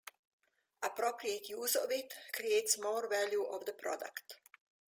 [0.81, 4.35] Appropriate use of it creates more value of the product.